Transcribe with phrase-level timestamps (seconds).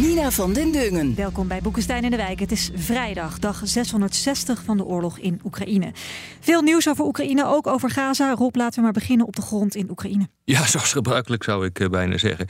[0.00, 1.14] Nina van den Dungen.
[1.14, 2.40] Welkom bij Boekenstein in de Wijk.
[2.40, 5.92] Het is vrijdag, dag 660 van de oorlog in Oekraïne.
[6.40, 8.34] Veel nieuws over Oekraïne, ook over Gaza.
[8.34, 10.28] Rob, laten we maar beginnen op de grond in Oekraïne.
[10.44, 12.46] Ja, zoals gebruikelijk zou ik eh, bijna zeggen.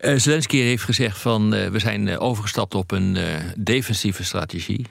[0.00, 3.24] Uh, Zelensky heeft gezegd van uh, we zijn overgestapt op een uh,
[3.56, 4.86] defensieve strategie.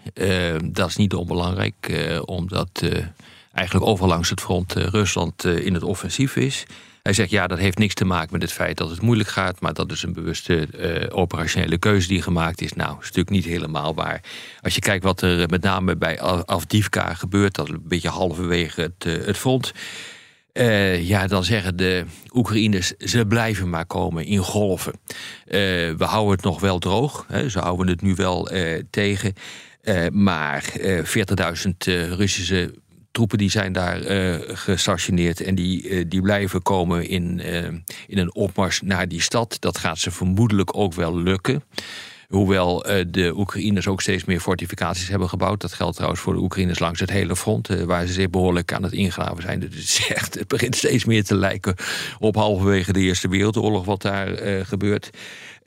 [0.64, 2.84] dat is niet onbelangrijk, omdat
[3.54, 6.66] eigenlijk overal langs het front Rusland in het offensief is.
[7.08, 9.60] Hij zegt ja, dat heeft niks te maken met het feit dat het moeilijk gaat,
[9.60, 12.74] maar dat is een bewuste uh, operationele keuze die gemaakt is.
[12.74, 14.22] Nou, is natuurlijk niet helemaal waar.
[14.62, 19.06] Als je kijkt wat er met name bij Afdivka gebeurt, dat een beetje halverwege het,
[19.06, 19.74] uh, het front.
[20.54, 24.94] Uh, ja, dan zeggen de Oekraïners, ze blijven maar komen in golven.
[25.46, 28.50] we houden het nog wel droog, hè, ze houden het nu wel
[28.90, 29.34] tegen.
[30.12, 31.72] maar 40.000
[32.18, 32.74] Russische
[33.18, 37.64] troepen die zijn daar uh, gestationeerd en die, uh, die blijven komen in, uh,
[38.08, 39.58] in een opmars naar die stad.
[39.60, 41.64] Dat gaat ze vermoedelijk ook wel lukken.
[42.28, 45.62] Hoewel de Oekraïners ook steeds meer fortificaties hebben gebouwd.
[45.62, 48.84] Dat geldt trouwens voor de Oekraïners langs het hele front, waar ze zich behoorlijk aan
[48.84, 49.60] het ingraven zijn.
[49.60, 51.76] Dus het, is echt, het begint steeds meer te lijken
[52.20, 54.28] op halverwege de Eerste Wereldoorlog wat daar
[54.66, 55.10] gebeurt.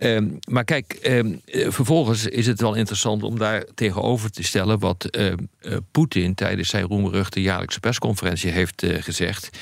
[0.03, 5.09] Um, maar kijk, um, vervolgens is het wel interessant om daar tegenover te stellen wat
[5.19, 9.59] uh, uh, Poetin tijdens zijn roemruchte jaarlijkse persconferentie heeft uh, gezegd.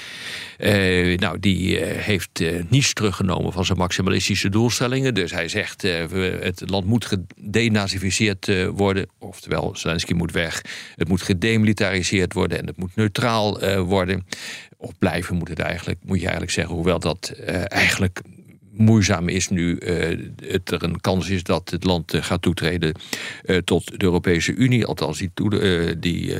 [1.16, 5.14] nou, die heeft niets teruggenomen van zijn maximalistische doelstellingen.
[5.14, 9.06] Dus hij zegt: het land moet gedenazificeerd worden.
[9.18, 10.62] Oftewel, Zelensky moet weg.
[10.96, 14.26] Het moet gedemilitariseerd worden en het moet neutraal worden.
[14.76, 16.74] Of blijven moet, het eigenlijk, moet je eigenlijk zeggen.
[16.74, 17.32] Hoewel dat
[17.66, 18.20] eigenlijk
[18.78, 22.94] moeizaam is nu uh, het er een kans is dat het land uh, gaat toetreden
[23.44, 24.86] uh, tot de Europese Unie.
[24.86, 25.30] Althans, die,
[25.98, 26.34] die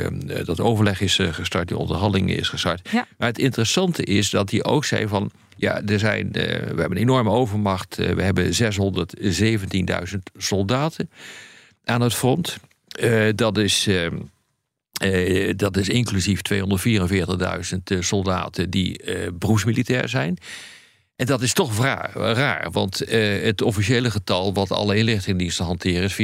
[0.45, 2.89] dat overleg is gestart, die onderhandelingen is gestart.
[2.93, 3.07] Ja.
[3.19, 5.31] Maar het interessante is dat hij ook zei van.
[5.57, 6.39] Ja, er zijn, we
[6.77, 7.97] hebben een enorme overmacht.
[7.97, 8.51] we hebben
[10.07, 11.11] 617.000 soldaten
[11.85, 12.57] aan het front.
[13.35, 13.89] dat is.
[15.57, 19.01] dat is inclusief 244.000 soldaten die
[19.33, 20.39] beroepsmilitair zijn.
[21.19, 26.03] En dat is toch raar, raar want uh, het officiële getal wat alle inlichtingendiensten hanteren
[26.03, 26.17] is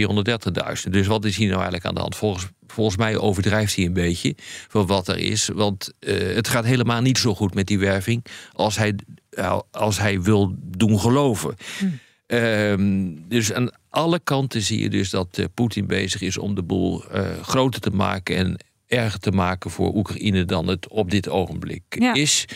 [0.87, 0.91] 430.000.
[0.91, 2.17] Dus wat is hier nou eigenlijk aan de hand?
[2.17, 4.35] Volgens, volgens mij overdrijft hij een beetje
[4.69, 5.49] van wat er is.
[5.55, 8.95] Want uh, het gaat helemaal niet zo goed met die werving als hij,
[9.31, 11.55] uh, als hij wil doen geloven.
[11.79, 13.09] Hm.
[13.29, 17.05] dus aan alle kanten zie je dus dat Poetin bezig is om de boel
[17.43, 18.57] groter te maken en
[18.87, 22.15] erger te maken voor Oekraïne dan het op dit ogenblik ja.
[22.15, 22.47] is.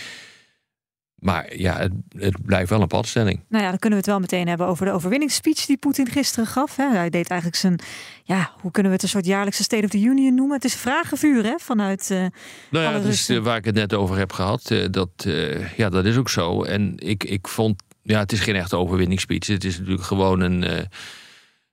[1.18, 3.40] Maar ja, het, het, blijft wel een padstelling.
[3.48, 6.46] Nou ja, dan kunnen we het wel meteen hebben over de overwinningsspeech die Poetin gisteren
[6.46, 6.76] gaf.
[6.76, 6.90] Hè.
[6.90, 7.78] Hij deed eigenlijk zijn,
[8.24, 10.56] ja, hoe kunnen we het een soort jaarlijkse State of the Union noemen?
[10.56, 12.10] Het is vragenvuur hè, vanuit.
[12.12, 12.18] Uh,
[12.70, 14.70] nou ja, dat is uh, waar ik het net over heb gehad.
[14.70, 15.10] Uh, dat,
[15.76, 16.62] ja, dat is ook zo.
[16.62, 19.46] En ik, ik vond, ja, het is geen echte overwinningsspeech.
[19.46, 20.62] Het is natuurlijk gewoon een,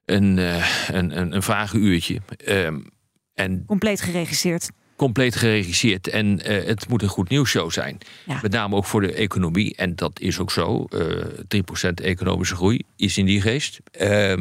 [0.04, 2.20] een, een, een, een vragenuurtje.
[2.36, 2.80] Ehm,
[3.34, 6.08] en Compleet geregisseerd compleet geregisseerd.
[6.08, 7.98] En uh, het moet een goed nieuwsshow zijn.
[8.26, 8.38] Ja.
[8.42, 9.76] Met name ook voor de economie.
[9.76, 10.86] En dat is ook zo.
[10.90, 11.24] Uh,
[11.88, 13.80] 3% economische groei is in die geest.
[14.00, 14.36] Uh,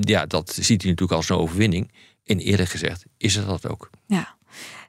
[0.00, 1.90] ja, dat ziet hij natuurlijk als een overwinning.
[2.24, 3.90] En eerlijk gezegd is het dat ook.
[4.06, 4.36] Ja.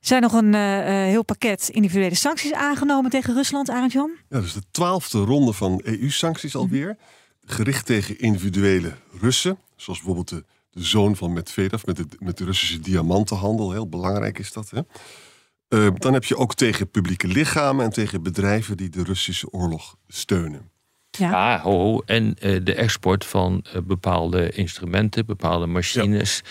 [0.04, 4.12] Er zijn nog een uh, heel pakket individuele sancties aangenomen tegen Rusland, Arend Jan?
[4.30, 6.88] Ja, dus de twaalfde ronde van EU-sancties alweer.
[6.88, 7.56] Mm -hmm.
[7.56, 9.58] Gericht tegen individuele Russen.
[9.76, 13.72] Zoals bijvoorbeeld de de zoon van Medvedev met de, met de Russische diamantenhandel.
[13.72, 14.70] Heel belangrijk is dat.
[14.70, 14.82] Hè?
[15.70, 19.98] Uh, dan heb je ook tegen publieke lichamen en tegen bedrijven die de Russische oorlog
[20.08, 20.72] steunen.
[21.12, 22.02] Ja, ja ho, ho.
[22.06, 26.42] en uh, de export van uh, bepaalde instrumenten, bepaalde machines,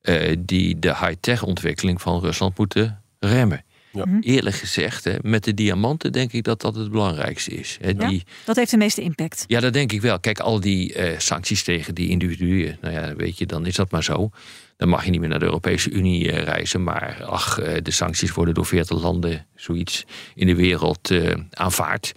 [0.00, 0.34] ja.
[0.38, 3.64] die de high-tech ontwikkeling van Rusland moeten remmen.
[3.94, 4.04] Ja.
[4.04, 4.18] Mhm.
[4.20, 7.78] Eerlijk gezegd, hè, met de diamanten denk ik dat dat het belangrijkste is.
[7.80, 9.44] Hè, ja, die, dat heeft de meeste impact.
[9.46, 10.20] Ja, dat denk ik wel.
[10.20, 13.90] Kijk, al die uh, sancties tegen die individuen, nou ja, weet je, dan is dat
[13.90, 14.30] maar zo.
[14.76, 16.82] Dan mag je niet meer naar de Europese Unie uh, reizen.
[16.82, 20.04] Maar ach, uh, de sancties worden door 40 landen, zoiets
[20.34, 21.12] in de wereld
[21.50, 22.12] aanvaard,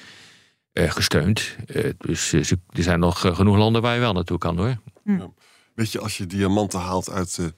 [0.73, 1.55] gesteund.
[1.97, 4.77] dus er zijn nog genoeg landen waar je wel naartoe kan hoor.
[5.03, 5.17] Hm.
[5.17, 5.29] Ja.
[5.75, 7.53] Weet je, als je diamanten haalt uit de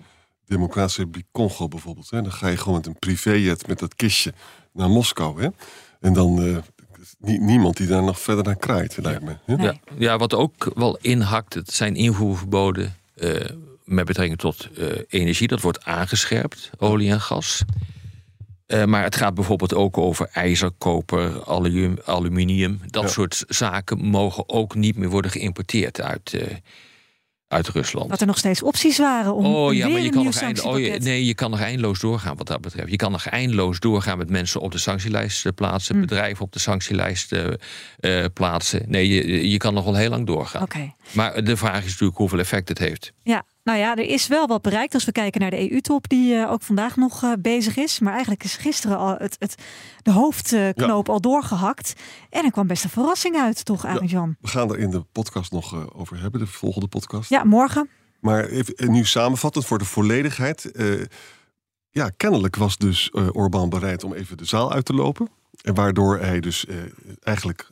[0.49, 2.09] Democratische Republiek Congo bijvoorbeeld.
[2.09, 2.21] Hè?
[2.21, 4.33] Dan ga je gewoon met een privéjet met dat kistje
[4.73, 5.41] naar Moskou.
[5.41, 5.49] Hè?
[5.99, 6.57] En dan uh,
[7.39, 9.37] niemand die daar nog verder naar kraait, lijkt me.
[9.45, 9.53] Hè?
[9.53, 12.95] Ja, ja, wat ook wel inhakt, het zijn invoerverboden.
[13.15, 13.39] Uh,
[13.89, 15.47] met betrekking tot uh, energie.
[15.47, 17.63] Dat wordt aangescherpt, olie en gas.
[18.67, 21.97] Uh, maar het gaat bijvoorbeeld ook over ijzer, koper, aluminium.
[22.05, 22.79] aluminium.
[22.85, 23.09] Dat ja.
[23.09, 26.41] soort zaken mogen ook niet meer worden geïmporteerd uit, uh,
[27.49, 28.09] uit Rusland.
[28.09, 29.45] Dat er nog steeds opties waren om.
[29.45, 31.59] Oh ja, weer maar je een kan nog eind, oh, je- nee, je kan nog
[31.61, 32.89] eindeloos doorgaan wat dat betreft.
[32.89, 36.01] Je kan nog eindeloos doorgaan met mensen op de sanctielijst eh, plaatsen, Hm.
[36.01, 37.45] bedrijven op de sanctielijst eh,
[37.99, 38.83] eh, plaatsen.
[38.87, 40.61] Nee, je, je kan nog wel heel lang doorgaan.
[40.61, 40.93] Oké.
[41.11, 43.11] Maar de vraag is natuurlijk hoeveel effect het heeft.
[43.23, 46.35] Ja, nou ja, er is wel wat bereikt als we kijken naar de EU-top, die
[46.35, 47.99] eh, ook vandaag nog eh, bezig is.
[47.99, 49.55] Maar eigenlijk is gisteren al het, het,
[50.01, 51.93] de hoofdknoop al doorgehakt.
[52.29, 54.35] En er kwam best een verrassing uit, toch, Arjan?
[54.41, 57.29] We gaan er in de podcast nog eh, over hebben, de volgende podcast.
[57.29, 57.89] Ja, morgen.
[58.19, 60.71] Maar even, nu samenvattend voor de volledigheid.
[61.89, 65.29] ja, kennelijk was dus Orbán bereid om even de zaal uit te lopen.
[65.61, 66.77] En waardoor hij dus eh,
[67.19, 67.69] eigenlijk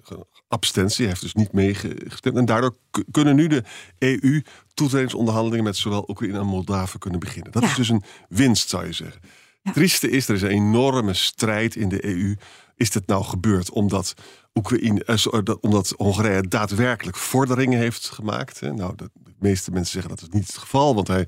[0.47, 2.37] abstentie, hij heeft dus niet meegestemd.
[2.37, 2.77] En daardoor
[3.11, 3.63] kunnen nu de
[3.97, 7.51] EU toetredingsonderhandelingen met zowel Oekraïne en Moldavië kunnen beginnen.
[7.51, 7.69] Dat Ja.
[7.69, 9.21] is dus een winst, zou je zeggen.
[9.23, 9.29] Ja.
[9.63, 12.35] Het trieste is, er is een enorme strijd in de EU.
[12.75, 14.13] Is dit nou gebeurd omdat,
[14.53, 18.59] Oekraïne, eh, dat- omdat Hongarije daadwerkelijk vorderingen heeft gemaakt?
[18.59, 18.73] Hè?
[18.73, 21.27] Nou, de, de meeste mensen zeggen dat is niet het geval, want hij,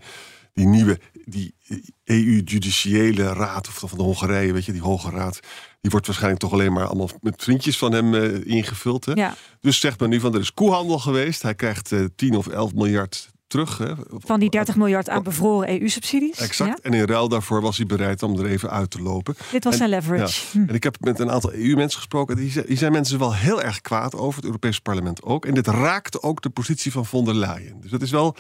[0.54, 1.56] die nieuwe die
[2.04, 5.40] EU-judiciële raad of van de Hongarije, weet je, die Hoge Raad,
[5.82, 9.06] die wordt waarschijnlijk toch alleen maar allemaal met vriendjes van hem eh, ingevuld.
[9.06, 9.12] Hè?
[9.14, 11.42] Ja, Dus zegt men nu van er is koehandel geweest.
[11.42, 13.78] Hij krijgt eh 10 of 11 miljard terug.
[13.78, 13.94] Hè?
[14.10, 16.38] van die 30 miljard aan bevroren EU-subsidies.
[16.40, 16.70] Exact.
[16.70, 16.90] Ja?
[16.90, 19.36] En in ruil daarvoor was hij bereid om er even uit te lopen.
[19.52, 20.42] Dit was En- zijn leverage.
[20.52, 20.64] Hm.
[20.68, 22.36] En ik heb met een aantal EU-mensen gesproken.
[22.36, 24.36] Die zijn, die zijn mensen wel heel erg kwaad over.
[24.36, 25.46] Het Europese parlement ook.
[25.46, 27.82] En dit raakte ook de positie van von der Leyen.
[27.82, 28.36] Dus dat is wel.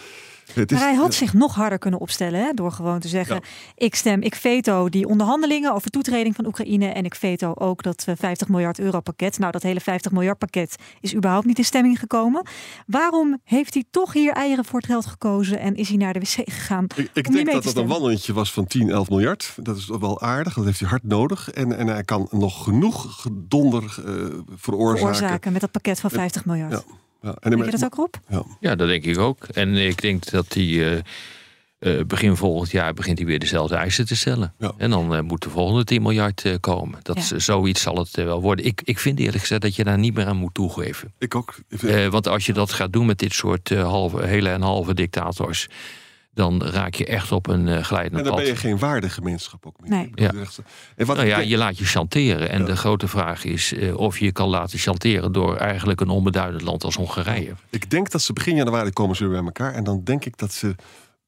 [0.53, 3.41] Het is, Maar hij had zich nog harder kunnen opstellen hè, door gewoon te zeggen:
[3.75, 8.03] ik stem, ik veto die onderhandelingen over toetreding van Oekraïne en ik veto ook dat
[8.07, 9.39] eh, 50 miljard euro pakket.
[9.39, 12.45] Nou, dat hele 50 miljard pakket is überhaupt niet in stemming gekomen.
[12.85, 16.19] Waarom heeft hij toch hier eieren voor het geld gekozen en is hij naar de
[16.19, 16.87] wc gegaan?
[16.95, 19.53] ik, ik denk dat dat een wandelingetje was van 10, 11 miljard.
[19.55, 20.53] Dat is wel aardig.
[20.53, 21.49] Dat heeft hij hard nodig.
[21.51, 24.13] En, en hij kan nog genoeg gedonder eh,
[24.55, 25.15] veroorzaken.
[25.15, 26.71] veroorzaken met dat pakket van 50 miljard.
[26.71, 27.07] Ja.
[27.21, 28.13] Ja, en Denk je dat ook, Rob?
[28.27, 28.43] Ja.
[28.59, 29.43] Ja, dat denk ik ook.
[29.53, 30.97] En ik denk dat hij eh,
[31.79, 34.53] eh, begin volgend jaar begint hij weer dezelfde eisen te stellen.
[34.57, 34.71] Ja.
[34.77, 36.99] En dan eh, moet de volgende 10 miljard eh, komen.
[37.03, 38.65] Dat is- zoiets zal het wel worden.
[38.65, 41.13] Ik, ik vind eerlijk gezegd dat je daar niet meer aan moet toegeven.
[41.17, 41.55] Ik ook.
[41.81, 44.93] Eh, want als je dat gaat doen met dit soort eh, halve, hele en halve
[44.93, 45.67] dictators,
[46.39, 48.41] dan raak je echt op een eh glijdende en dan pad.
[48.43, 49.89] ben je geen waardegemeenschap ook meer.
[49.89, 50.05] Nee.
[50.05, 50.41] Ik bedoel, Ja.
[50.41, 50.59] echt-
[50.95, 52.49] En wat Nou ja, je laat je chanteren.
[52.49, 52.65] En Ja.
[52.65, 56.61] de grote vraag is eh, of je je kan laten chanteren door eigenlijk een onbeduidend
[56.63, 57.53] land als Hongarije.
[57.69, 59.73] Ik denk dat ze begin januari komen ze weer bij elkaar.
[59.73, 60.75] En dan denk ik dat ze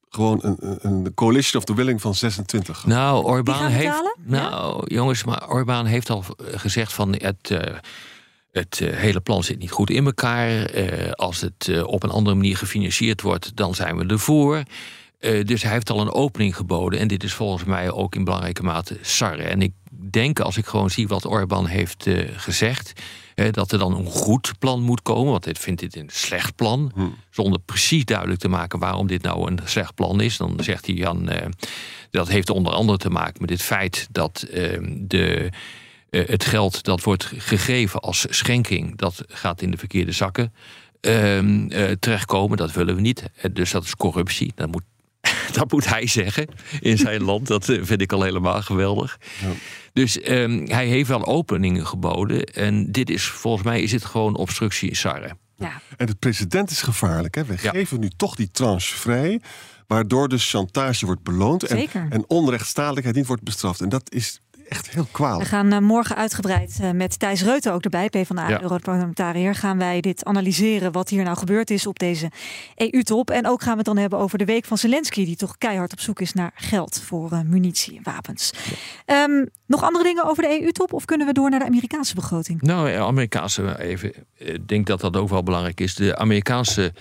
[0.10, 2.90] gewoon een, een- een coalition of the willing van 26 gaan.
[2.90, 3.86] Nou, Orbán heeft.
[3.86, 4.16] betalen?
[4.26, 7.50] Nou, jongens, maar Orbán heeft al eh, gezegd van het.
[7.52, 7.76] eh,
[8.52, 10.50] het hele plan zit niet goed in elkaar.
[10.66, 14.64] Eh, als het op een andere manier gefinancierd wordt, dan zijn we ervoor.
[15.22, 17.00] Eh, dus hij heeft al een opening geboden.
[17.00, 19.44] En dit is volgens mij ook in belangrijke mate sarre.
[19.44, 22.94] En ik denk, als ik gewoon zie wat Orbán heeft eh, gezegd.
[23.52, 25.32] dat er dan een goed plan moet komen.
[25.32, 26.92] Want dit vindt dit een slecht plan.
[26.96, 27.02] Hm.
[27.30, 30.38] Zonder precies duidelijk te maken waarom dit nou een slecht plan is.
[30.38, 31.30] Dan zegt hij Jan.
[31.30, 31.50] eh,
[32.12, 35.50] dat heeft onder andere te maken met het feit dat eh, de,
[36.10, 40.54] het geld dat wordt gegeven als schenking, dat gaat in de verkeerde zakken
[41.02, 42.58] ehm, eh, terechtkomen.
[42.58, 43.24] Dat willen we niet.
[43.52, 44.52] Dus dat is corruptie.
[44.56, 44.84] Dat moet,
[45.54, 46.48] dat moet hij zeggen
[46.80, 47.48] in zijn land.
[47.48, 49.20] Dat eh, vind ik al helemaal geweldig.
[49.42, 49.48] Ja.
[49.94, 52.44] Dus ehm, hij heeft wel openingen geboden.
[52.44, 55.36] En dit is volgens mij is dit gewoon obstructie in Sarre.
[55.56, 55.82] Ja.
[55.98, 57.36] En de president is gevaarlijk.
[57.36, 57.46] Hè?
[57.46, 57.70] We Ja.
[57.72, 59.42] geven nu toch die tranche vrij.
[59.88, 61.64] Waardoor dus chantage wordt beloond.
[61.64, 62.06] En, Zeker.
[62.10, 63.82] en onrechtstadelijkheid niet wordt bestraft.
[63.82, 64.41] En dat is
[64.72, 65.50] echt heel We kwalijk.
[65.50, 68.62] gaan eh, morgen uitgebreid eh, met Thijs Reuten ook erbij, PvdA, Ja.
[68.62, 72.32] Europarlementariër, gaan wij dit analyseren wat hier nou gebeurd is op deze
[72.76, 73.30] EU-top.
[73.30, 75.92] En ook gaan we het dan hebben over de week van Zelensky, die toch keihard
[75.92, 78.52] op zoek is naar geld voor eh, munitie en wapens.
[79.06, 82.62] Ehm, nog andere dingen over de EU-top of kunnen we door naar de Amerikaanse begroting?
[82.62, 84.14] Nou, Amerikaanse even.
[84.38, 85.96] Ik denk dat dat ook wel belangrijk is.
[85.96, 86.94] De Amerikaanse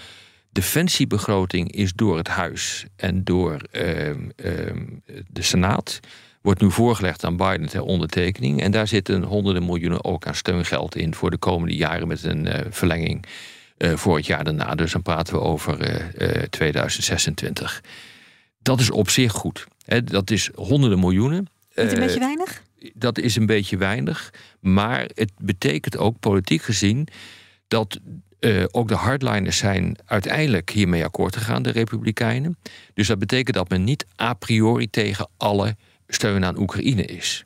[0.53, 4.85] defensiebegroting is door het Huis en door ehm, ehm,
[5.29, 6.01] de Senaat.
[6.41, 8.63] Wordt nu voorgelegd aan Biden ter ondertekening.
[8.63, 12.47] En daar zitten honderden miljoenen ook aan steungeld in voor de komende jaren met een
[12.47, 13.27] eh, verlenging
[13.81, 14.75] eh, voor het jaar daarna.
[14.75, 17.83] Dus dan praten we over eh, eh, 2026.
[18.59, 19.67] Dat is op zich goed.
[20.05, 21.49] Dat is honderden miljoenen.
[21.75, 22.63] Niet een beetje weinig?
[22.95, 24.33] dat is een beetje weinig.
[24.61, 27.09] Maar het betekent ook politiek gezien
[27.69, 28.01] dat
[28.71, 32.59] ook de hardliners zijn uiteindelijk hiermee akkoord gegaan, de Republikeinen.
[32.95, 35.77] Dus dat betekent dat men niet a priori tegen alle
[36.11, 37.45] steun aan Oekraïne is.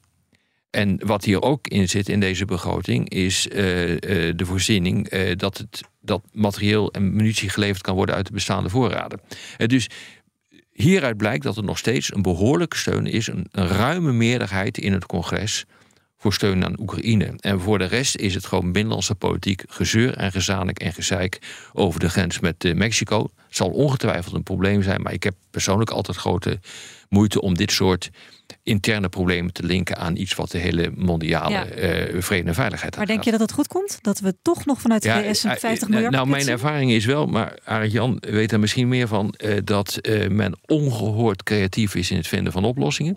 [0.75, 5.37] En wat hier ook in zit in deze begroting is eh, eh, de voorziening eh,
[5.37, 9.21] dat, het, dat materieel en munitie geleverd kan worden uit de bestaande voorraden.
[9.66, 9.88] Dus
[10.73, 15.06] hieruit blijkt dat er nog steeds een behoorlijke steun is, een ruime meerderheid in het
[15.06, 15.64] congres
[16.25, 17.35] voor steun aan Oekraïne.
[17.40, 21.38] En voor de rest is het gewoon binnenlandse politiek gezeur en gezanik en gezeik
[21.73, 23.31] over de grens met uh, Mexico.
[23.47, 26.59] Het zal ongetwijfeld een probleem zijn, maar ik heb persoonlijk altijd grote
[27.09, 28.11] moeite om dit soort
[28.62, 31.64] interne problemen te linken aan iets wat de hele mondiale Ja.
[31.64, 33.25] eh, vrede en veiligheid Maar denk aangaat.
[33.25, 33.99] je dat het goed komt?
[34.00, 36.49] Dat we toch nog vanuit de Ja, VS een eh, 50 eh, miljard Nou, mijn
[36.49, 40.59] ervaring is wel, maar Arend Jan weet er misschien meer van, eh, dat eh, men
[40.66, 43.16] ongehoord creatief is in het vinden van oplossingen.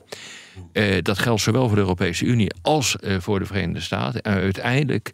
[0.72, 4.22] Eh, dat geldt zowel voor de Europese Unie als eh, voor de Verenigde Staten.
[4.22, 5.12] En uiteindelijk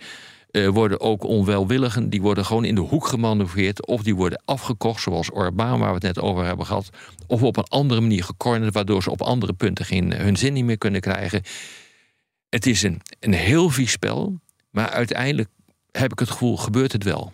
[0.51, 3.85] eh, worden ook onwelwilligen, die worden gewoon in de hoek gemanoeuvreerd.
[3.85, 6.89] Of die worden afgekocht, zoals Orbán, waar we het net over hebben gehad.
[7.27, 10.65] Of op een andere manier gecornerd, waardoor ze op andere punten geen, hun zin niet
[10.65, 11.41] meer kunnen krijgen.
[12.49, 15.49] Het is een, een heel vies spel, maar uiteindelijk
[15.91, 17.33] heb ik het gevoel, gebeurt het wel.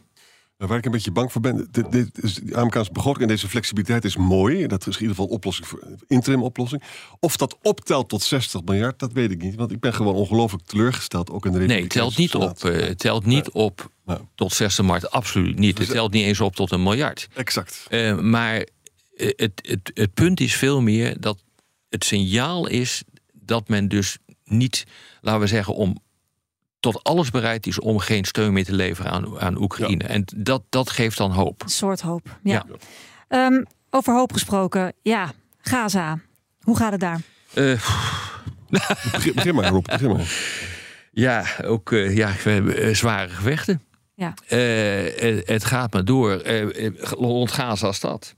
[0.67, 3.49] Waar ik een beetje bang voor ben, dit, dit is, de Amerikaanse begroting en deze
[3.49, 4.67] flexibiliteit is mooi.
[4.67, 6.83] Dat is in ieder geval een oplossing voor interim oplossing.
[7.19, 9.55] Of dat optelt tot 60 miljard, dat weet ik niet.
[9.55, 13.25] Want ik ben gewoon ongelooflijk teleurgesteld, ook in de Nee, telt niet op, eh, telt
[13.25, 14.19] niet op Nou.
[14.35, 15.77] tot 60 miljard, absoluut niet.
[15.77, 17.27] Het telt niet eens op tot een miljard.
[17.33, 17.85] Exact.
[17.89, 18.65] Eh, maar eh,
[19.35, 21.43] het, het, het punt is veel meer dat
[21.89, 24.85] het signaal is dat men dus niet,
[25.21, 25.97] laten we zeggen, om
[26.79, 30.03] tot alles bereid is om geen steun meer te leveren aan, aan Oekraïne.
[30.03, 31.61] En dat, dat geeft dan hoop.
[31.61, 32.39] Een soort hoop.
[32.43, 32.65] Ja.
[32.67, 32.75] Ja.
[33.27, 34.93] Ehm, over hoop gesproken.
[35.01, 35.31] Ja,
[35.61, 36.19] Gaza.
[36.61, 37.21] Hoe gaat het daar?
[37.53, 37.85] Eh,
[39.11, 39.85] Begin, begin maar, Rob.
[39.85, 40.31] Begin maar.
[41.11, 43.81] ja, ook eh, ja, we hebben eh, zware gevechten.
[44.15, 44.33] Ja.
[44.47, 44.59] Eh,
[45.21, 46.41] het, het gaat maar door
[47.09, 48.35] rond Gaza-stad.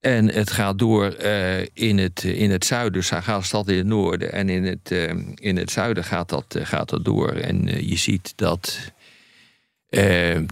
[0.00, 4.32] En het gaat door eh, in, het, in het zuiden, dus Gaza-stad in het noorden.
[4.32, 7.32] En in het, eh, in het zuiden gaat dat, eh, gaat dat door.
[7.32, 8.78] En je ziet dat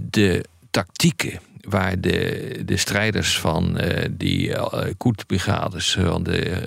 [0.03, 5.93] de tactieken waar de, de strijders van die uh, Koet-brigades...
[6.01, 6.63] van de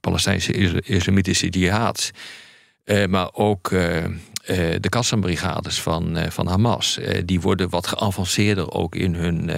[0.00, 2.10] Palestijnse Isla- Islamitische Jihad...
[3.08, 6.98] maar ook de Qassam-brigades van, van Hamas...
[7.24, 9.50] die worden wat geavanceerder ook in hun,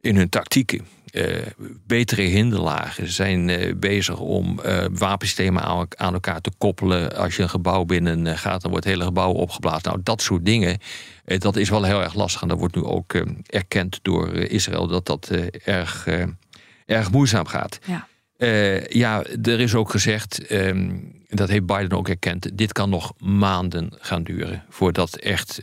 [0.00, 0.93] in hun tactieken.
[1.14, 1.46] Eh,
[1.86, 3.06] betere hinderlagen.
[3.06, 7.16] Ze zijn eh, bezig om eh, wapensystemen aan, aan elkaar te koppelen.
[7.16, 9.82] Als je een gebouw binnen gaat, dan wordt het hele gebouw opgeblazen.
[9.88, 10.78] Nou, dat soort dingen,
[11.24, 12.42] dat is wel heel erg lastig.
[12.42, 13.14] En dat wordt nu ook
[13.46, 15.30] erkend door Israël dat dat
[15.64, 16.06] erg,
[16.86, 17.78] erg moeizaam gaat.
[17.86, 18.06] Ja.
[18.88, 20.90] Ja, er is ook gezegd, ehm,
[21.28, 25.60] dat heeft Biden ook erkend, dit kan nog maanden gaan duren voordat echt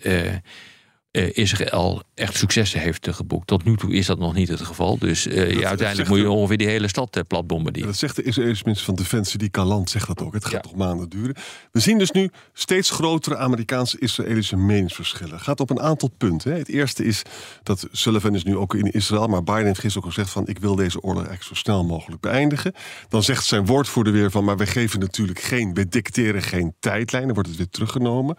[1.12, 3.48] Israël echt successen heeft eh, geboekt.
[3.48, 4.98] Tot nu toe is dat nog niet het geval.
[4.98, 7.88] Dus eh, ja, uiteindelijk moet je er- ongeveer die hele stad eh, plat Ja, bombarderen.
[7.90, 10.34] dat zegt de Israëlische minister van Defensie, die Kaland, zegt dat ook.
[10.34, 10.72] Het gaat Ja.
[10.72, 11.36] nog maanden duren.
[11.72, 15.34] We zien dus nu steeds grotere Amerikaanse-Israëlische meningsverschillen.
[15.34, 16.52] Het gaat op een aantal punten.
[16.52, 16.58] hè.
[16.58, 17.22] Het eerste is
[17.64, 20.60] dat Sullivan is nu ook in Israël, maar Biden heeft gisteren ook gezegd van ik
[20.60, 22.74] wil deze oorlog eigenlijk zo snel mogelijk beëindigen.
[23.10, 27.24] Dan zegt zijn woordvoerder weer van maar we geven natuurlijk geen, we dicteren geen tijdlijn.
[27.26, 28.36] Dan wordt het weer teruggenomen.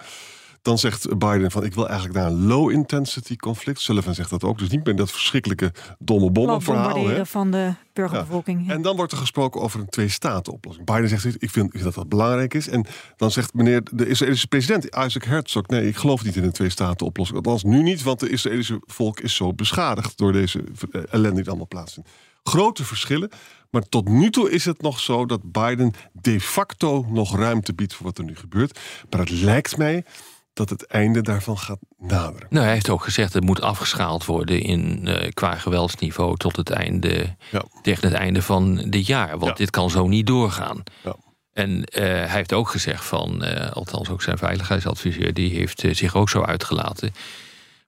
[0.63, 3.81] Dan zegt Biden van ik wil eigenlijk naar een low-intensity conflict.
[3.81, 4.59] Sullivan zegt dat ook.
[4.59, 6.93] Dus niet meer dat verschrikkelijke domme bommen verhaal.
[6.93, 8.67] bombarderen van de burgerbevolking.
[8.67, 8.73] Ja.
[8.73, 10.87] En dan wordt er gesproken over een twee-staten-oplossing.
[10.87, 12.69] Biden zegt, ik vind, ik vind dat dat belangrijk is.
[12.69, 15.67] En dan zegt meneer de Israëlische president Isaac Herzog...
[15.67, 17.39] nee, ik geloof niet in een twee-staten-oplossing.
[17.39, 20.19] Althans, nu niet, want de Israëlische volk is zo beschadigd...
[20.19, 22.09] door deze eh, ellende die allemaal plaatsvindt.
[22.43, 23.31] Grote verschillen.
[23.71, 27.95] Maar tot nu toe is het nog zo dat Biden de facto nog ruimte biedt...
[27.95, 28.79] voor wat er nu gebeurt.
[29.11, 30.05] Maar het lijkt mij
[30.53, 32.47] dat het einde daarvan gaat naderen.
[32.51, 36.71] Nou, hij heeft ook gezegd het moet afgeschaald worden in, eh, qua geweldsniveau tot het
[36.71, 37.65] einde, Ja.
[37.83, 39.31] tegen het einde van dit jaar.
[39.31, 39.53] Want Ja.
[39.55, 40.83] dit kan zo niet doorgaan.
[41.05, 41.17] Ja.
[41.53, 46.15] En eh, hij heeft ook gezegd van, eh, althans ook zijn veiligheidsadviseur, die heeft zich
[46.15, 47.13] ook zo uitgelaten.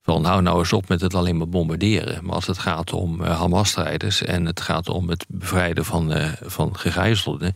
[0.03, 2.25] Van nou, nou eens op met het alleen maar bombarderen.
[2.25, 7.55] Maar als het gaat om Hamas-strijders en het gaat om het bevrijden van, van gegijzelden.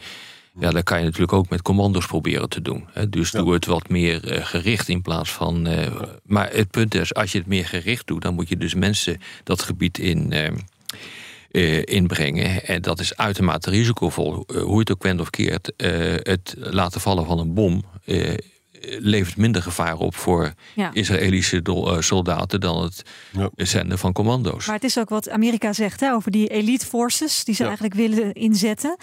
[0.61, 2.89] Ja, dan kan je natuurlijk ook met commando's proberen te doen.
[2.93, 3.09] Hè.
[3.09, 3.39] Dus Ja.
[3.43, 5.67] doe het wat meer eh, gericht in plaats van.
[5.67, 8.75] eh, Maar het punt is, als je het meer gericht doet, dan moet je dus
[8.75, 10.33] mensen dat gebied in.
[10.33, 10.47] eh,
[11.51, 12.65] eh, inbrengen.
[12.67, 14.45] En dat is uitermate risicovol.
[14.47, 15.73] Hoe je het ook went of keert.
[16.23, 17.85] het laten vallen van een bom
[18.99, 20.91] levert minder gevaar op voor Ja.
[20.93, 23.03] Israëlische eh, soldaten dan het
[23.33, 23.51] Ja.
[23.55, 24.67] zenden van commando's.
[24.67, 27.69] Maar het is ook wat Amerika zegt hè, over die elite forces die ze Ja.
[27.69, 28.97] eigenlijk willen inzetten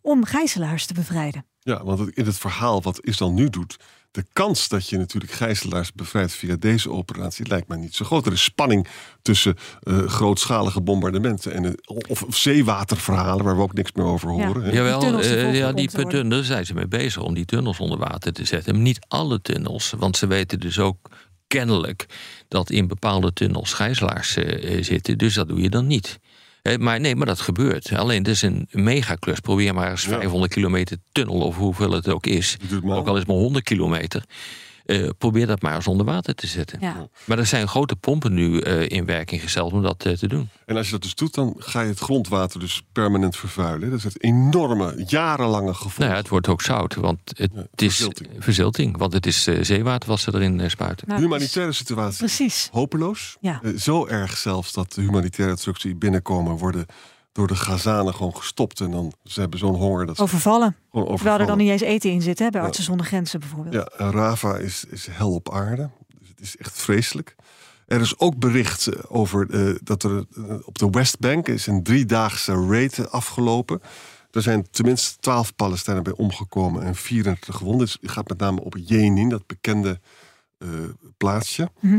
[0.00, 1.44] om gijzelaars te bevrijden.
[1.60, 3.76] Ja, want in het verhaal wat Israël nu doet,
[4.10, 8.26] de kans dat je natuurlijk gijzelaars bevrijdt via deze operatie lijkt mij niet zo groot.
[8.26, 8.86] Er is spanning
[9.22, 14.36] tussen eh, grootschalige bombardementen en het- of, of zeewaterverhalen waar we ook niks meer over
[14.36, 14.46] Ja.
[14.46, 14.62] horen.
[14.62, 14.70] hè.
[14.72, 16.20] Jawel, tunnels eh, ja, die te worden.
[16.20, 18.72] tunnels zijn ze mee bezig om die tunnels onder water te zetten.
[18.74, 21.10] Maar niet alle tunnels, want ze weten dus ook
[21.46, 22.06] kennelijk
[22.48, 25.18] dat in bepaalde tunnels gijzelaars eh, eh, zitten.
[25.18, 26.18] Dus dat doe je dan niet.
[26.68, 27.92] Hè, maar nee, maar dat gebeurt.
[27.92, 29.40] Alleen, het is een megaklus.
[29.40, 30.18] Probeer maar eens Ja.
[30.18, 32.56] 500 kilometer tunnel of hoeveel het ook is.
[32.84, 34.24] Ook al is het maar 100 kilometer.
[34.88, 36.78] Eh, probeer dat maar eens onder water te zetten.
[36.80, 37.08] Ja.
[37.24, 40.48] Maar er zijn grote pompen nu eh, in werking gesteld om dat eh, te doen.
[40.66, 43.90] En als je dat dus doet, dan ga je het grondwater dus permanent vervuilen.
[43.90, 45.98] Dat is het enorme, jarenlange gevolg.
[45.98, 48.28] Nou ja, het wordt ook zout, want het, Ja, is verzilting.
[48.38, 48.96] verzilting.
[48.96, 51.08] Want het is eh, zeewater wat ze erin eh, spuiten.
[51.08, 52.18] Nou, Humanitaire situatie.
[52.18, 52.68] Precies.
[52.72, 53.36] Hopeloos.
[53.40, 53.60] Ja.
[53.76, 56.86] Zo erg zelfs dat de humanitaire die binnenkomen worden
[57.38, 58.80] door de Gazanen gewoon gestopt.
[58.80, 60.60] En dan ze hebben zo'n honger dat Overvallen.
[60.60, 61.46] gewoon Terwijl er overvallen.
[61.46, 62.66] dan niet eens eten in zit, hè, bij Ja.
[62.66, 63.74] Artsen zonder Grenzen bijvoorbeeld.
[63.74, 65.90] Ja, Rava is, is hel op aarde.
[66.18, 67.34] Dus het is echt vreselijk.
[67.86, 71.82] Er is ook bericht eh, over eh, dat er eh, op de Westbank is een
[71.82, 73.80] driedaagse raid afgelopen.
[74.30, 77.86] Er zijn tenminste twaalf Palestijnen bij omgekomen en 34 gewonden.
[77.86, 80.00] Dus het gaat met name op Jenin, dat bekende
[81.16, 81.70] plaatsje.
[81.80, 81.98] Mhm.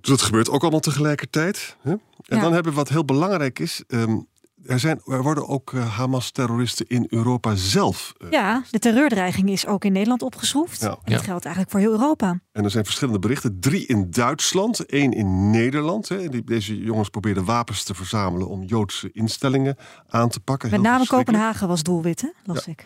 [0.00, 1.76] Dus dat gebeurt ook allemaal tegelijkertijd.
[1.82, 1.90] Hè?
[1.90, 2.40] En Ja.
[2.40, 3.82] dan hebben we wat heel belangrijk is.
[3.88, 4.18] ehm,
[4.66, 9.66] er, zijn, er worden ook eh, Hamas-terroristen in Europa zelf eh, Ja, de terreurdreiging is
[9.66, 10.80] ook in Nederland opgeschroefd.
[10.80, 10.88] Ja.
[10.88, 11.24] En dat Ja.
[11.24, 12.40] geldt eigenlijk voor heel Europa.
[12.52, 13.60] En er zijn verschillende berichten.
[13.60, 16.08] Drie in Duitsland, één in Nederland.
[16.08, 16.28] Hè.
[16.28, 19.76] Die, deze jongens probeerden wapens te verzamelen om Joodse instellingen
[20.08, 20.70] aan te pakken.
[20.70, 21.06] Met Heel name.
[21.06, 22.28] Kopenhagen was doelwit, hè?
[22.44, 22.84] las ik.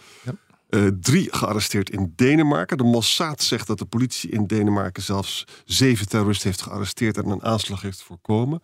[0.69, 2.77] Eh, drie gearresteerd in Denemarken.
[2.77, 7.43] De Mossad zegt dat de politie in Denemarken zelfs zeven terroristen heeft gearresteerd en een
[7.43, 8.61] aanslag heeft voorkomen.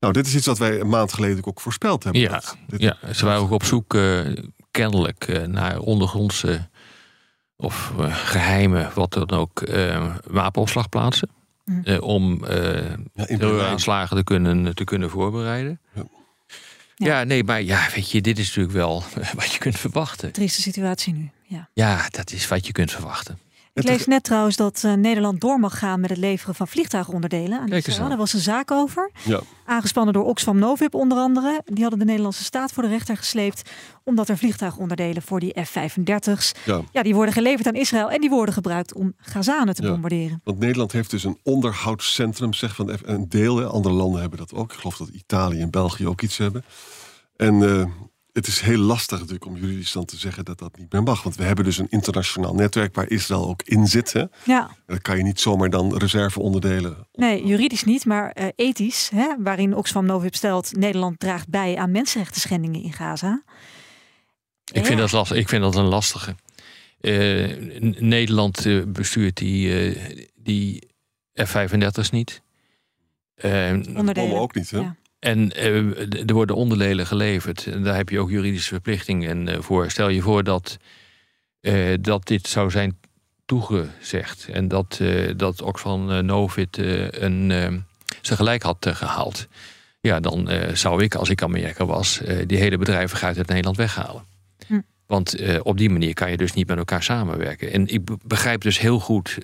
[0.00, 2.22] Nou, dit is iets wat wij een maand geleden ook voorspeld hebben.
[2.22, 4.18] Ja, Dat dit- ja, ze waren ook op zoek eh,
[4.70, 6.68] kennelijk eh, naar ondergrondse
[7.56, 11.28] of eh, geheime, wat dan ook, eh, wapenopslagplaatsen.
[11.84, 15.80] Eh, om eh terreuraanslagen te kunnen, te kunnen voorbereiden.
[15.94, 16.02] Ja.
[16.96, 17.24] Ja.
[17.24, 19.02] nee, maar ja, weet je, dit is natuurlijk wel
[19.34, 20.32] wat je kunt verwachten.
[20.32, 21.30] Trieste situatie nu.
[21.42, 21.68] Ja.
[21.74, 23.38] Ja, dat is wat je kunt verwachten.
[23.74, 27.60] Ik lees net trouwens dat eh, Nederland door mag gaan met het leveren van vliegtuigonderdelen
[27.60, 28.08] aan Kijk Israël.
[28.08, 29.10] Daar was een zaak over.
[29.24, 29.40] Ja.
[29.64, 31.60] Aangespannen door Oxfam Novib onder andere.
[31.64, 33.70] Die hadden de Nederlandse staat voor de rechter gesleept.
[34.04, 36.52] Omdat er vliegtuigonderdelen voor die F-35's...
[36.64, 36.80] Ja.
[36.92, 38.10] Ja, die worden geleverd aan Israël.
[38.10, 39.90] En die worden gebruikt om Gazanen te Ja.
[39.90, 40.40] bombarderen.
[40.44, 43.56] Want Nederland heeft dus een onderhoudscentrum, zeg van de- een deel.
[43.56, 43.64] Hè.
[43.66, 44.72] Andere landen hebben dat ook.
[44.72, 46.64] Ik geloof dat Italië en België ook iets hebben.
[47.36, 47.86] En eh,
[48.32, 51.22] het is heel lastig natuurlijk om juridisch dan te zeggen dat dat niet meer mag.
[51.22, 54.12] Want we hebben dus een internationaal netwerk waar Israël ook in zit.
[54.12, 54.24] Hè.
[54.44, 57.08] Ja, dan kan je niet zomaar dan reserveonderdelen.
[57.12, 59.10] nee, juridisch niet, maar eh, ethisch.
[59.14, 60.76] Hè, waarin Oxfam Novib stelt...
[60.76, 63.42] Nederland draagt bij aan mensenrechten schendingen in Gaza.
[64.72, 66.34] Ik, vind dat lastig, ik vind dat een lastige.
[67.00, 67.56] Eh,
[67.98, 70.88] Nederland eh, bestuurt die, eh, die
[71.34, 72.42] F-35's niet.
[73.42, 74.14] Onderdelen.
[74.14, 74.70] Bommen ook niet.
[74.70, 74.78] Hè.
[74.78, 74.96] Ja.
[75.20, 75.74] En eh,
[76.26, 77.66] er worden onderdelen geleverd.
[77.66, 79.90] En daar heb je ook juridische verplichtingen eh, voor.
[79.90, 80.76] Stel je voor dat,
[81.60, 82.98] eh, dat dit zou zijn
[83.46, 84.48] toegezegd.
[84.52, 85.00] En dat,
[85.36, 87.48] dat Oxfam eh, Novit een,
[88.20, 89.48] zijn gelijk had eh, gehaald.
[90.00, 94.24] Ja, dan zou ik, als ik Amerika was, die hele bedrijvigheid uit Nederland weghalen.
[94.66, 94.80] Hm.
[95.06, 97.72] Want op die manier kan je dus niet met elkaar samenwerken.
[97.72, 99.38] En ik be- begrijp dus heel goed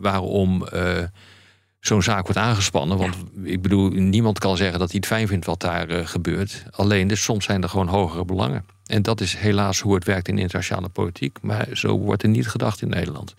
[0.00, 0.68] waarom
[1.80, 2.98] zo'n zaak wordt aangespannen.
[2.98, 6.64] Want ik bedoel, niemand kan zeggen dat hij het fijn vindt wat daar eh, gebeurt.
[6.70, 8.64] Alleen, dus soms zijn er gewoon hogere belangen.
[8.86, 11.38] En dat is helaas hoe het werkt in internationale politiek.
[11.42, 13.34] Maar zo wordt er niet gedacht in Nederland.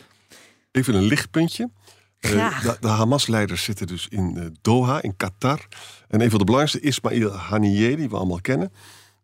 [0.71, 1.69] Even een lichtpuntje.
[2.19, 5.67] Eh, de Hamas-leiders zitten dus in eh, Doha, in Qatar.
[6.08, 8.71] En een van de belangrijkste, Ismail Haniyeh, die we allemaal kennen...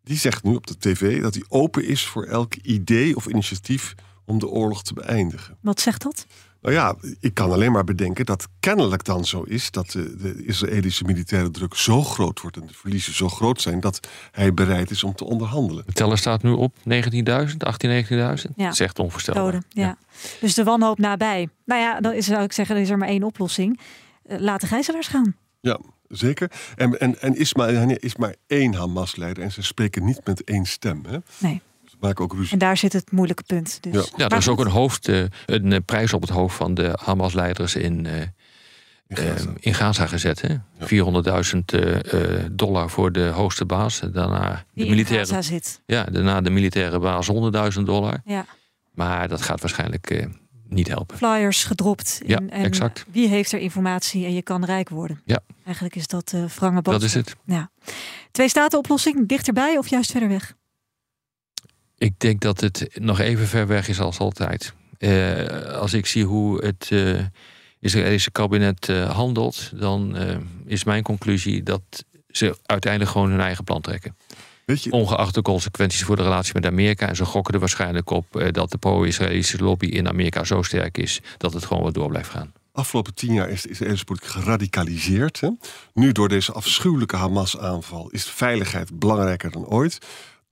[0.03, 3.95] die zegt nu op de tv dat hij open is voor elk idee of initiatief...
[4.25, 5.57] om de oorlog te beëindigen.
[5.61, 6.25] Wat zegt dat?
[6.65, 9.71] Nou ja, ik kan alleen maar bedenken dat kennelijk dan zo is...
[9.71, 12.57] dat de, de Israëlische militaire druk zo groot wordt...
[12.57, 13.79] en de verliezen zo groot zijn...
[13.79, 15.83] dat hij bereid is om te onderhandelen.
[15.85, 18.15] De teller staat nu op 19.000, 18.000, 19.000.
[18.17, 18.37] Ja.
[18.55, 19.43] Dat is echt onvoorstelbaar.
[19.43, 19.97] Doden, ja.
[20.39, 21.49] Dus de wanhoop nabij.
[21.65, 23.79] Nou ja, dan is, zou ik zeggen, er is er maar één oplossing.
[24.23, 25.35] Eh, laat de gijzelaars gaan.
[25.61, 26.51] Ja, zeker.
[26.75, 29.43] En, en, en Ismail Haniyeh is maar één Hamas-leider...
[29.43, 31.01] en ze spreken niet met één stem.
[31.07, 31.17] Hè?
[31.37, 31.61] Nee.
[31.99, 32.51] Ze maken ook ruzie.
[32.53, 33.77] En daar zit het moeilijke punt.
[33.81, 33.93] Dus.
[33.93, 33.99] Ja.
[34.17, 36.73] Ja, er Maar is ook een, hoofd, eh, een eh, prijs op het hoofd van
[36.73, 38.21] de Hamas-leiders in, eh,
[39.07, 39.45] in Gaza.
[39.49, 40.41] eh, in Gaza gezet.
[40.41, 40.55] Hè?
[40.79, 43.99] 400.000 eh, eh, dollar voor de hoogste baas.
[43.99, 45.81] Daarna de, in militaire, Gaza zit.
[45.85, 47.27] ja, daarna de militaire baas
[47.77, 48.21] 100.000 dollar.
[48.25, 48.45] Ja.
[48.93, 50.25] Maar dat gaat waarschijnlijk eh,
[50.69, 51.17] niet helpen.
[51.17, 52.21] Flyers gedropt.
[52.25, 53.05] Ja, in- en exact.
[53.11, 55.21] Wie heeft er informatie en je kan rijk worden?
[55.25, 55.39] Ja.
[55.65, 56.93] Eigenlijk is dat uh, wrange boodschap.
[56.93, 57.35] Dat is het.
[57.45, 57.69] Ja.
[58.31, 60.53] Twee staten oplossing, dichterbij of juist verder weg?
[62.05, 64.73] Ik denk dat het nog even ver weg is als altijd.
[64.97, 67.19] Eh, als ik zie hoe het eh
[67.79, 70.17] Israëlische kabinet eh, handelt, dan
[70.65, 74.15] is mijn conclusie dat ze uiteindelijk gewoon hun eigen plan trekken.
[74.65, 77.07] Weet je, Ongeacht de consequenties voor de relatie met Amerika.
[77.07, 81.21] En ze gokken er waarschijnlijk op dat de pro-Israëlische lobby in Amerika zo sterk is
[81.37, 82.53] dat het gewoon wat door blijft gaan.
[82.71, 85.39] Afgelopen tien jaar is de Israëlische politiek geradicaliseerd.
[85.39, 85.49] Hè?
[85.93, 89.99] Nu door deze afschuwelijke Hamas-aanval is veiligheid belangrijker dan ooit.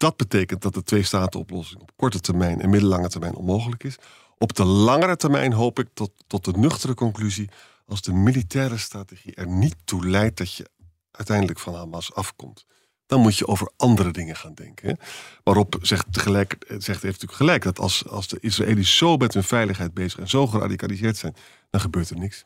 [0.04, 3.96] Dat betekent dat de twee-staten-oplossing op korte termijn en middellange termijn onmogelijk is.
[4.38, 7.50] Op de langere termijn hoop ik tot, tot de nuchtere conclusie...
[7.86, 10.70] als de militaire strategie er niet toe leidt dat je
[11.12, 12.66] uiteindelijk van Hamas afkomt
[13.06, 14.98] dan moet je over andere dingen gaan denken.
[15.44, 19.44] Waarop zegt, tegelijk, zegt heeft natuurlijk gelijk dat als, als de Israëli's zo met hun
[19.44, 21.36] veiligheid bezig en zo geradicaliseerd zijn,
[21.70, 22.46] dan gebeurt er niks.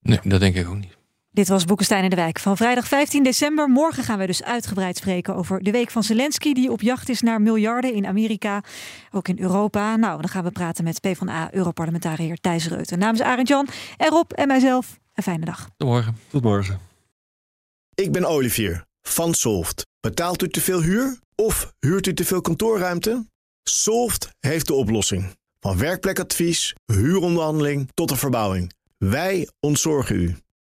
[0.00, 0.96] Nee, dat denk ik ook niet.
[1.34, 3.68] Dit was Boekenstein in de Wijk van vrijdag 15 december.
[3.68, 6.52] Morgen gaan we dus uitgebreid spreken over de week van Zelensky...
[6.52, 8.62] die op jacht is naar miljarden in Amerika,
[9.10, 9.96] ook in Europa.
[9.96, 12.98] Nou, dan gaan we praten met PvdA-europarlementariër Thijs Reuten.
[12.98, 15.68] Namens Arend Jan en Rob en mijzelf, een fijne dag.
[15.76, 16.16] Tot morgen.
[16.30, 16.80] Tot morgen.
[17.94, 19.86] Ik ben Olivier van Solft.
[20.00, 23.26] Betaalt u te veel huur of huurt u te veel kantoorruimte?
[23.62, 25.36] Solft heeft de oplossing.
[25.60, 28.72] Van werkplekadvies, huuronderhandeling tot de verbouwing.
[28.98, 30.36] Wij ontzorgen u.